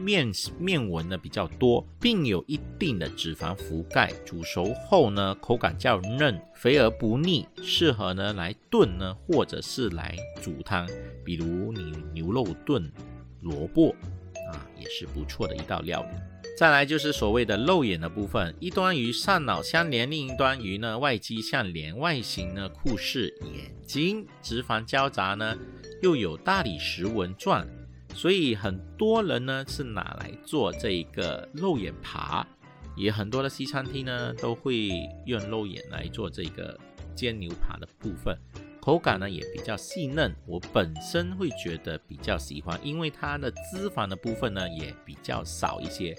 [0.00, 4.12] 面面纹呢比较多，并有一定的脂肪覆盖。
[4.24, 10.88] 煮熟后呢，口感较嫩，肥而不腻，适合呢来炖呢，或者是来煮汤。
[11.24, 12.90] 比如你牛肉炖
[13.40, 13.94] 萝卜
[14.50, 16.18] 啊，也是不错的一道料理。
[16.56, 25.56] 再来就是所谓的肉眼的部分，一端与上脑相连，另一端与呢外肌相连，外形呢酷似眼睛，脂肪交杂呢，
[26.02, 27.64] 又有大理石纹状。
[28.18, 32.44] 所以很多人呢是拿来做这一个肉眼扒，
[32.96, 34.88] 也很多的西餐厅呢都会
[35.24, 36.76] 用肉眼来做这个
[37.14, 38.36] 煎牛扒的部分，
[38.80, 46.12] 口感呢也比较细嫩，我本身会觉得比较喜欢，因为它的脂肪的部分呢也比较少一些。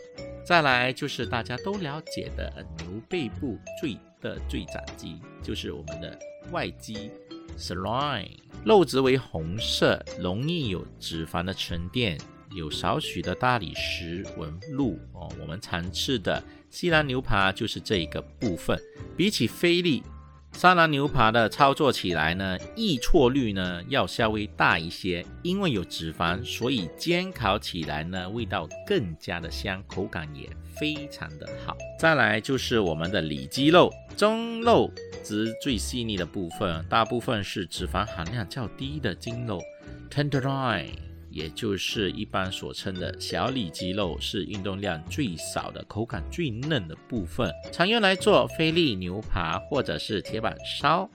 [0.46, 6.18] 再来就是大家都了解的牛背部最的最长肌，就是我们的
[6.54, 7.12] 外肌。
[7.58, 8.30] Sirloin
[8.66, 12.18] 肉质为红色，容易有脂肪的沉淀，
[12.52, 15.32] 有少许的大理石纹路哦。
[15.40, 18.78] 我们常吃的西兰牛扒就是这一个部分。
[19.16, 20.04] 比起菲力
[20.54, 31.78] 沙拉牛扒的操作起来呢，易错率呢要稍微大一些，因为有脂肪，所以煎烤起来呢味道更加的香，口感也非常的好。
[31.98, 34.92] 再来就是我们的里脊肉，中肉。
[35.22, 39.62] 质最细腻的部分，大部分是脂肪含量较低的筋肉
[40.10, 40.88] ，tenderloin，
[41.32, 51.10] 也就是一般所称的小里脊肉，是运动量最少的、口感最嫩的部分，常用来做菲力牛扒或者是铁板烧。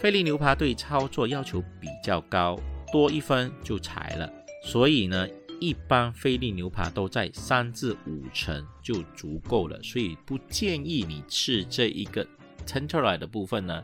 [0.00, 2.58] 菲力牛扒对操作要求比较高，
[2.92, 4.32] 多一分就柴了，
[4.64, 5.28] 所以呢，
[5.60, 12.26] 一般菲力牛扒都在三至五成就足够了，所以不建议你吃这一个。
[12.66, 13.82] Tenderloin 的部分呢，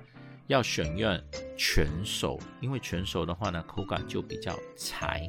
[0.48, 1.20] 要选用
[1.56, 5.28] 全熟，因为全熟的话呢，口感就比较柴。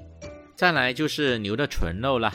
[0.55, 2.33] 再来就是牛的纯肉啦，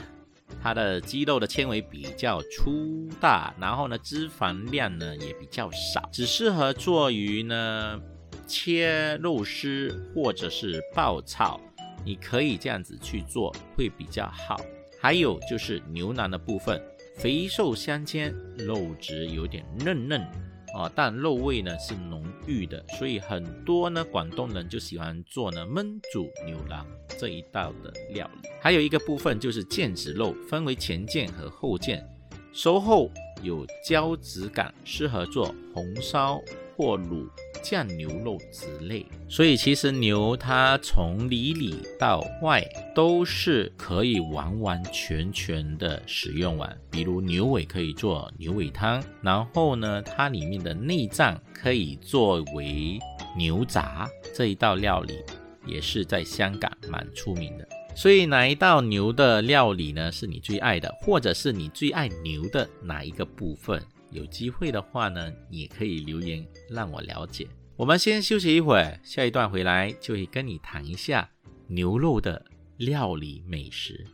[0.62, 8.00] 它的肌肉的纤维比较粗大，然后呢，脂肪量呢也比较少，只适合做鱼呢
[8.46, 11.60] 切肉丝或者是爆炒，
[12.04, 14.60] 你可以这样子去做会比较好。
[15.00, 16.80] 还有就是牛腩的部分，
[17.16, 20.24] 肥瘦相间，肉质有点嫩嫩。
[20.74, 26.86] 啊，但肉味呢是浓郁的，所以很多呢广东人就喜欢做呢焖煮牛腩
[27.18, 28.48] 这一道的料理。
[28.60, 32.02] 还有一个部分就是腱子肉，分为前腱和后腱，
[32.52, 33.10] 熟后
[33.42, 36.40] 有胶质感，适合做红烧
[36.76, 37.28] 或卤。
[37.62, 42.60] 酱牛肉之类，所以其实牛它从里里到外
[42.92, 46.76] 都是可以完完全全的使用完。
[46.90, 52.98] 比如牛尾可以做牛尾汤，然后呢，它里面的内脏可以作为
[53.38, 55.20] 牛杂这一道料理，
[55.64, 57.68] 也是在香港蛮出名的。
[57.94, 63.80] 所以哪一道牛的料理呢是你最爱的，或者是你最爱牛的哪一个部分？
[64.12, 67.48] 有机会的话呢，也可以留言让我了解。
[67.76, 71.28] 我们先休息一会儿，下一段回来就会跟你谈一下
[71.66, 72.44] 牛肉的
[72.76, 74.06] 料理美食。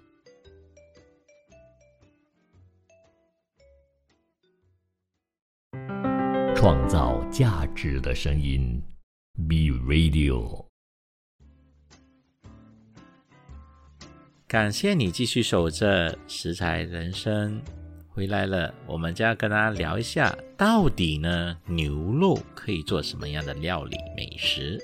[6.54, 8.82] 创造价值的声音
[9.48, 10.66] ，B Radio。
[14.46, 17.62] 感谢你继续守着食材人生。
[18.18, 24.76] 回来了，我们就要跟大家聊一下，到底呢牛肉可以做什么样的料理美食？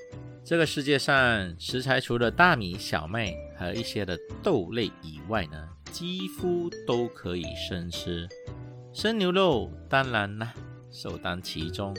[0.44, 8.28] 这个世界上食材除了大米、小麦和一些的豆类以外呢，几乎都可以生吃。
[8.92, 10.52] 生牛肉当然呢
[10.92, 11.92] 首当其冲，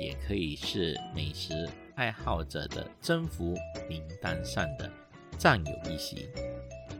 [0.00, 1.52] 也可以是美食
[1.94, 3.54] 爱好者的征服
[3.86, 4.90] 名单上的
[5.36, 6.30] 占有一席。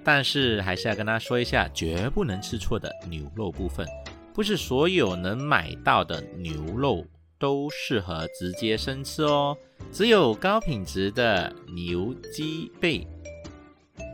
[0.02, 3.86] 但是还是要跟大家说一下，绝不能吃错的牛肉部分，
[4.32, 7.04] 不是所有能买到的牛肉
[7.38, 9.56] 都适合直接生吃哦。
[9.92, 13.06] 只有高品质的牛脊背、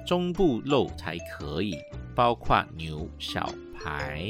[0.07, 1.77] 中部肉才可以，
[2.14, 4.25] 包括牛小排、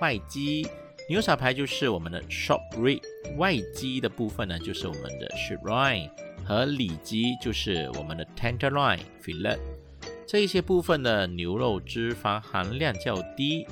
[0.00, 0.66] 外脊。
[1.08, 3.00] 牛小排就是我们的 short rib，
[3.36, 6.08] 外脊的部分呢就是我们的 sirloin，
[6.44, 9.58] 和里脊就是我们的 tenderloin fillet。
[10.26, 13.66] 这一些部分的牛肉脂肪含量较低，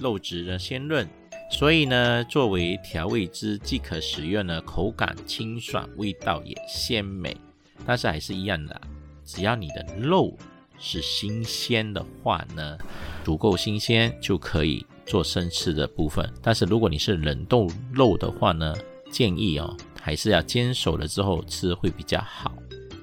[0.00, 1.06] 肉质呢鲜润，
[1.50, 7.36] 所以呢作为调味汁即可食用呢，口感清爽，味道也鲜美。
[7.84, 8.80] 但是还是一样的，
[9.24, 10.36] 只要你的肉
[10.78, 12.78] 是新鲜的话呢，
[13.24, 16.32] 足够新鲜就可以做生吃的部分。
[16.42, 18.74] 但是如果你是冷冻肉的话呢，
[19.10, 22.54] 建议哦，还是要煎熟了之后吃会比较好。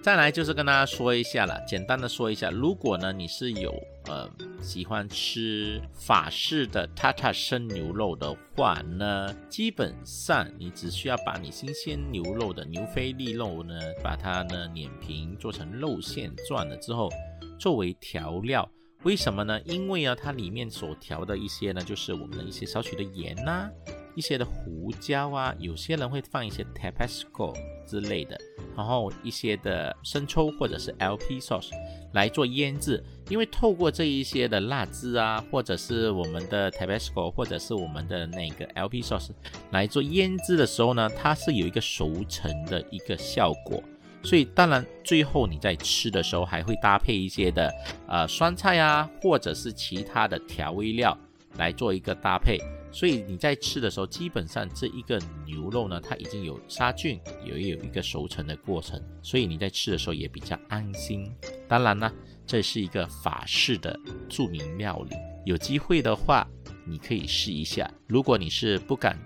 [0.05, 3.73] 再来就是跟大家说一下了，简单的说一下，如果呢你是有
[4.05, 4.29] 呃
[4.61, 17.09] 喜欢吃法式的塔塔生牛肉的话呢，基本上你只需要把你新鲜牛肉的牛菲力肉呢，把它呢碾平做成肉馅状了之后，
[17.57, 18.69] 作为调料。
[19.01, 19.59] 为什么呢？
[19.63, 23.67] 因为啊它里面所调的一些呢，就是我们的一些少许的盐呐。
[24.15, 27.53] 一些的胡椒啊，有些人会放一些 Tabasco
[27.85, 28.39] 之类的，
[28.75, 31.69] 然后一些的生抽或者是 LP sauce
[32.13, 39.29] 来做腌制，因为透过这一些的辣汁啊，或者是我们的 Tabasco 或者是我们的那个 LP sauce
[39.71, 43.83] 来做腌制的时候呢，它是有一个熟成的一个效果，
[44.23, 47.71] 所以当然最后你在吃的时候还会搭配一些的
[48.07, 51.15] 呃酸菜啊，或者是其他的调味料
[51.57, 52.57] 来做一个搭配。
[52.95, 61.29] 所以你在吃的时候，基本上这一个牛肉呢，它已经有杀菌，也有一个熟成的过程，所以你在吃的时候也比较安心。
[61.67, 62.09] 当然呢，
[62.47, 65.15] 这是一个法式的著名料理，
[65.45, 66.47] 有机会的话
[66.87, 67.91] 你可以试一下。
[68.07, 69.19] 如果你是不敢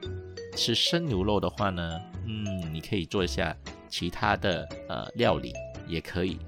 [0.57, 3.55] 吃生牛肉的话呢，嗯，你可以做一下
[3.87, 5.53] 其他的呃料理，
[5.87, 6.39] 也可以。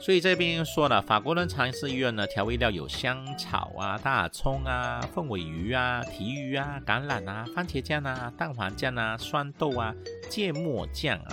[0.00, 9.94] 所以这边说了，法国人常吃用呢调味料有香草啊、大葱啊、凤尾鱼啊、提鱼啊、橄榄啊、番茄酱啊、蛋黄酱啊、酸豆啊、
[10.30, 11.28] 芥末酱啊、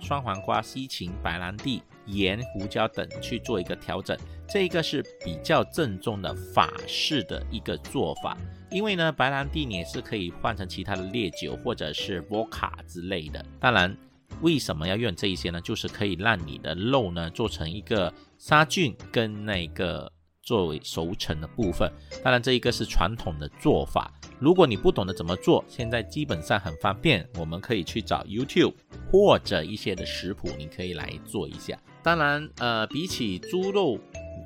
[0.00, 4.14] 酸黄瓜、西芹、白兰地、盐、胡椒等去做一个调整。
[4.46, 8.36] 这一个是比较正宗的法式的一个做法，
[8.70, 13.96] 因为呢，白兰地你也是可以换成其他的烈酒或者是波卡之类的，当然。
[14.42, 15.60] 为什么要用这一些呢？
[15.60, 20.10] 就是可以让你的肉呢做成一个杀菌跟那个
[20.42, 21.90] 作为熟成的部分。
[22.22, 24.12] 当然，这一个是传统的做法。
[24.38, 28.74] 如果你不懂得怎么做，现在基本上很方便，我们可以去找 YouTube
[29.10, 31.78] 或者一些的食谱，你可以来做一下。
[32.02, 33.98] 当然，呃，比起猪肉。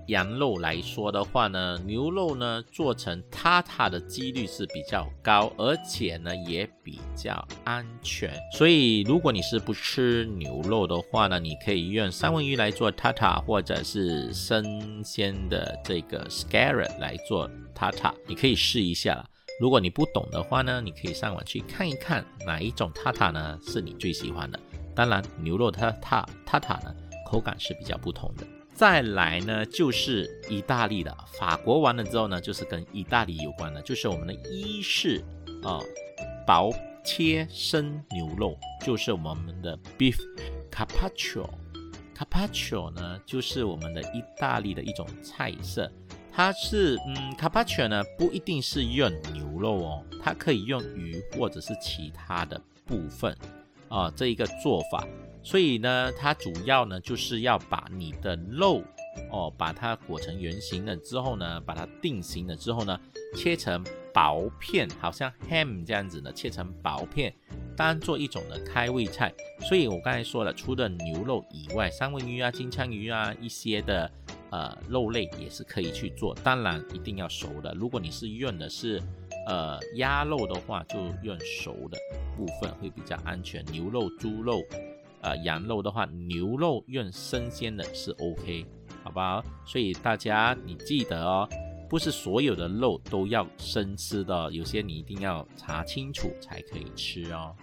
[0.08, 8.30] 羊肉来说的话呢，牛肉呢做成塔塔的几率是比较高，而且呢也比较安全。
[8.52, 19.24] 所以如果你是不吃牛肉的话呢，你可以用三文鱼来做塔塔，或者是生鲜的这个 scallop 来做塔塔，你可以试一下。
[19.60, 24.58] 如果你不懂的话呢，你可以上网去看一看哪一种塔塔呢是你最喜欢的。
[24.94, 26.94] 当然，牛肉塔塔塔塔呢
[27.30, 28.44] 口感是比较不同的。
[28.74, 35.22] 再来呢，就是意大利的，法国完了之后呢，就是跟意大利有关的，就是我们的伊式
[35.62, 35.80] 啊
[36.44, 36.72] 薄
[37.04, 40.16] 切生牛肉，就是我们的 beef
[40.72, 41.48] carpaccio。
[42.16, 45.90] carpaccio 呢，就是我们的意大利的一种菜色，
[46.32, 53.36] 它是嗯 carpaccio 呢不一定是用牛肉哦，它可以用鱼或者是其他的部分
[53.88, 55.06] 啊这一个做法。
[55.44, 58.82] 所以呢，它主要呢就是要把你的肉
[59.30, 62.98] 哦，把它裹成圆形了之后呢，把它定型了之后呢，
[63.36, 67.32] 切成薄片，好像 ham 这样子的，切成薄片，
[67.76, 69.32] 当做一种的开胃菜。
[69.68, 74.10] 所以我刚才说了，除了牛肉以外，三文鱼啊、金枪鱼啊一些的
[74.50, 77.74] 呃肉类也是可以去做，当然一定要熟的。
[77.74, 79.00] 如果你是用的是
[79.46, 81.98] 呃鸭肉的话，就用熟的
[82.36, 83.64] 部分会比较安全。
[83.66, 84.62] 牛肉、猪肉。
[85.24, 88.66] 呃，羊肉的话，牛肉用生鲜的是 OK，
[89.02, 89.42] 好吧？
[89.64, 91.48] 所以大家你记得哦，
[91.88, 97.56] 不是所有的肉都要生吃的，有些你一定要查清楚才可以吃哦。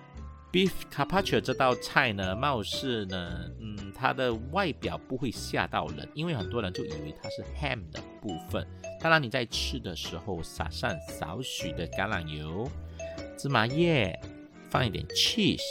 [0.51, 8.67] Beef carpaccio 这道菜呢，貌似呢，嗯，它的外表不会吓到人，因为很多人就以为它是 ham 的部分。
[8.99, 12.67] 当然你在吃的时候撒上少许的橄榄油、
[13.37, 14.19] 芝麻叶，
[14.69, 15.61] 放一点 cheese。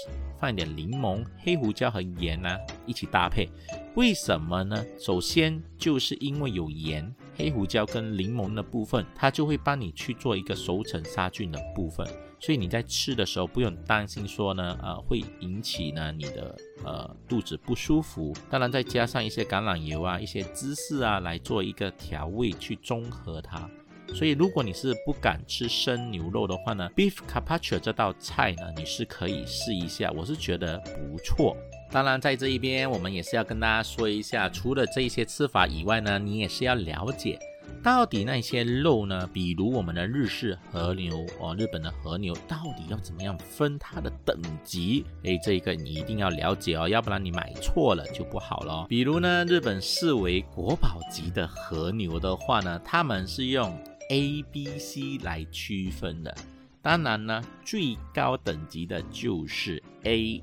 [0.40, 3.48] 放一点柠檬、黑胡椒和盐呢，一起搭配。
[3.96, 4.82] 为什么呢？
[4.98, 12.06] 首先就是因为有盐、黑胡椒跟柠檬的部分，它就会帮你去做一个熟成杀菌的部分，
[12.38, 18.32] 所以你在吃的时候不用担心说呢，呃，会引起呢你的呃肚子不舒服。
[18.48, 23.68] 当然再加上一些橄榄油啊、一些芝士啊来做一个调味，去中和它。
[24.14, 31.56] 所以，如果你是不敢吃生牛肉的话呢，Beef Carpaccio 这道菜呢，你是可以试一下，我是觉得不错。
[31.90, 37.38] 当然，在这一边我们也是要跟大家说一下，除了这些吃法以外呢，你也是要了解
[37.82, 45.04] 到底那些肉呢，比如我们的日式和牛哦，日本的和牛到底要怎么样分它的等级？
[45.22, 48.86] 诶，这一个你一定要了解哦，要不然你买错了就不好了。
[48.88, 53.72] 比如呢，日本视为国宝级的和牛的话呢，他们是用
[54.10, 56.36] A、B、C 来区分的，
[56.82, 60.42] 当然呢，最高等级的就是 A，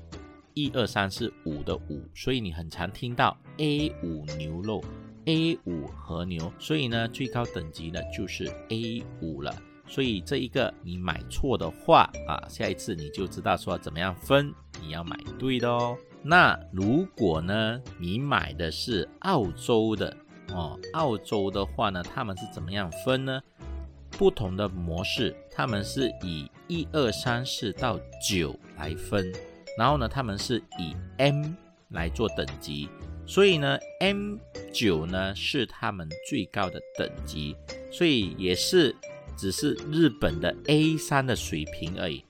[0.54, 4.82] 一二三四五的五，所以你很常听到 A 五牛肉、
[5.26, 9.54] A 五和牛，所以呢，最高等级呢就是 A 五了。
[9.86, 14.50] 所以这一个你买错的话啊，下一次你就知道说怎么样分，
[14.80, 15.94] 你要买对的哦。
[16.22, 20.16] 那如果呢，你买的是澳洲的
[20.48, 23.40] 哦，澳洲的话呢，他们是怎么样分呢？
[24.18, 29.32] 不同的模式，他们是以一二三四到九来分，
[29.78, 31.52] 然后呢，他们是以 M
[31.90, 32.88] 来做等级，
[33.24, 34.36] 所以呢，M
[34.72, 37.56] 九呢是他们最高的等级，
[37.92, 38.94] 所以也是
[39.36, 42.24] 只是日本的 A 三的水平而已。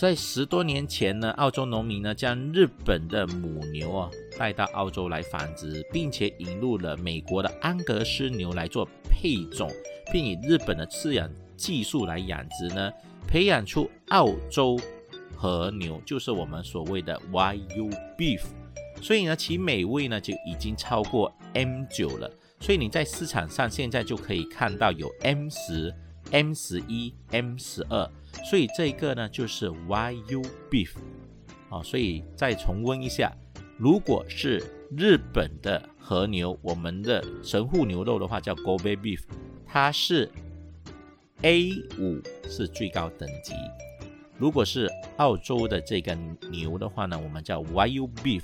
[0.00, 9.70] 在十多年前呢，澳洲农民呢将日本的母牛啊带到澳洲来繁殖，并且引入了美国的安格斯牛来做配种，
[10.12, 12.92] 并以日本的饲养技术来养殖呢，
[13.28, 14.76] 培养出澳洲
[15.36, 17.88] 和牛，就是我们所谓的 YU
[18.18, 18.42] Beef。
[19.00, 22.28] 所以呢，其美味呢就已经超过 M 九了。
[22.58, 25.94] 所以你在市场上现在就可以看到有 M 十、
[26.30, 28.10] M 十一、M 十二。
[28.44, 30.90] 所以这个呢就是 YU beef，
[31.70, 33.32] 啊，所以再重温一下，
[33.78, 34.60] 如果是
[34.96, 39.20] 日本的和牛，我们的神户牛肉的话叫 Gobe Beef，
[39.64, 40.28] 它是
[41.42, 43.54] A 五是最高等级。
[44.36, 46.12] 如果是澳洲的这个
[46.50, 48.42] 牛的话呢，我们叫 YU beef，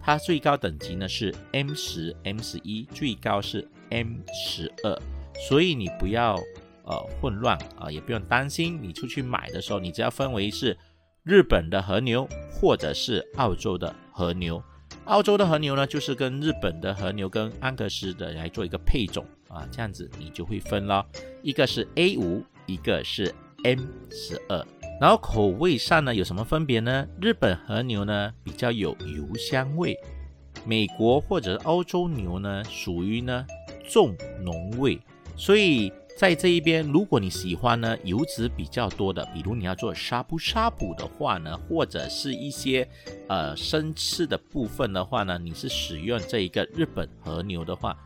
[0.00, 4.96] 它最高等级呢是 M 十、M 十一，最高是 M 十二。
[5.48, 6.38] 所以你不要。
[6.84, 8.78] 呃，混乱啊，也不用担心。
[8.82, 10.76] 你出去买的时候，你只要分为是
[11.22, 14.60] 日本的和牛，或者是澳洲的和牛。
[15.04, 21.06] 澳洲的和牛呢，就是跟日本的和牛跟安格斯的来做一个配种啊，这样子你就会分了。
[21.42, 23.32] 一个是 A 五，一个是
[23.64, 23.80] M
[24.10, 24.66] 十二。
[25.00, 27.06] 然后口味上呢有什么分别呢？
[27.20, 29.96] 日本和牛呢比较有油香味，
[30.64, 33.46] 美国或者欧洲牛呢属于呢
[33.88, 35.00] 重浓味，
[35.36, 35.92] 所以。
[36.22, 42.88] 在这一边，如果你喜欢呢油脂比较多的，比如你要做沙布沙布的话呢，或者是一些
[43.28, 47.98] 呃生吃的部分的话呢，你是使用这一个日本和牛的话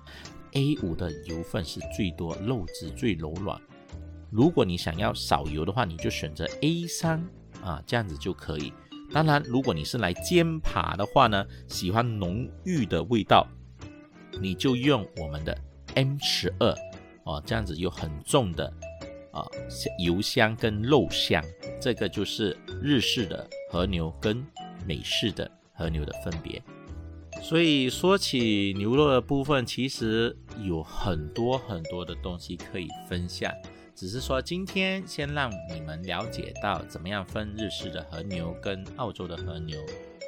[0.52, 3.60] ，A 五的油分是最多，肉质最柔软。
[4.30, 7.22] 如果你想要少油的话，你就选择 A 三
[7.62, 8.72] 啊，这样子就可以。
[9.12, 13.46] 当然，如果你是来煎扒的话呢，喜欢浓郁的味道，
[14.40, 15.54] 你就用我们的
[15.96, 16.74] M 十二。
[17.26, 18.72] 哦，这样子有很重的
[19.32, 19.44] 啊
[19.98, 21.44] 油香跟肉香，
[21.80, 24.46] 这个就是日式的和牛跟
[24.86, 26.62] 美式的和牛的分别。
[27.42, 33.52] 所以说起牛肉的部分，其实有很多很多的东西可以分享，
[33.94, 39.76] 只是说今天先让你们了解到怎么样分日式的和牛跟澳洲的和牛。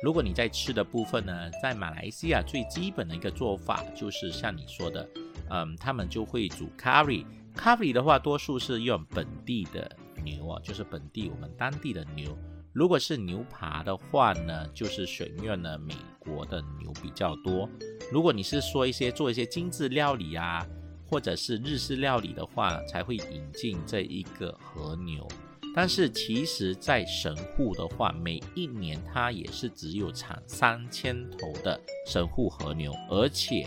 [0.03, 5.09] 如果你在吃的部分呢，在马来西亚最基本的一个做法就是像你说的。
[5.51, 9.91] 嗯，他们就会煮 curry，curry 的话，多数是用本地的
[10.25, 12.37] 牛啊，就是本地我们当地的牛。
[12.73, 17.69] 如果是牛扒的话呢，就是选用了美国的牛比较多。
[18.13, 20.65] 如果你是说一些做一些精致料理啊，
[21.07, 25.27] 或者是日式料理的话，才会引进这一个和牛。
[25.75, 33.67] 但是其实，在神户的话，每一年它也是只有产三千头的神户和牛，而且。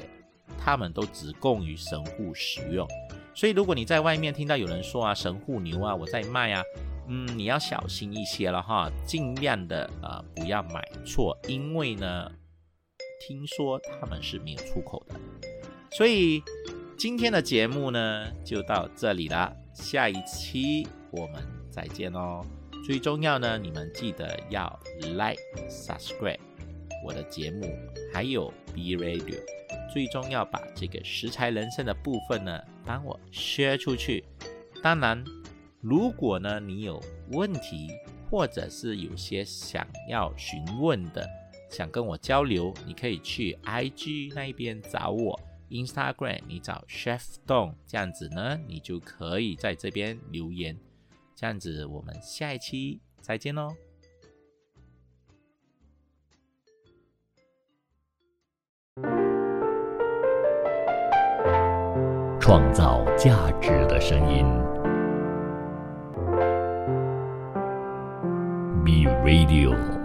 [0.64, 2.88] 他们都只供于神户使用，
[3.34, 6.62] 所以如果你在外面听到有人说啊神户牛啊我在卖啊，
[7.08, 12.32] 嗯你要小心一些了哈，尽量的啊不要买错，因为呢
[13.28, 15.16] 听说他们是没有出口的。
[15.92, 16.44] 所以
[16.98, 21.42] 今天的节目呢就到这里了，下一期我们
[21.72, 22.46] 再见哦。
[22.86, 26.40] 最重要呢，你们记得要 like subscribe
[27.04, 27.68] 我的节目，
[28.14, 29.40] 还有 B Radio。
[29.94, 34.24] 最终要把这个食材人生的部分呢，帮我 share 出去。
[34.82, 35.24] 当然，
[35.82, 37.90] 如果呢你有问题，
[38.30, 41.28] 或者是有些想要询问的，
[41.70, 45.38] 想跟我交流，你可以去 IG 那边找我
[45.70, 50.78] ，Instagram 你找 Chef Dong，这样子呢，你就可以在这边留言。
[51.36, 53.91] 这样子，我们下一期再见喽。
[62.52, 64.46] 创造价值的声音
[68.84, 70.01] ，B Radio。